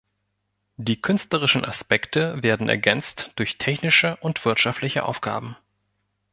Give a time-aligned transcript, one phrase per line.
[0.77, 5.55] Die künstlerischen Aspekte werden ergänzt durch technische und wirtschaftliche Aufgaben.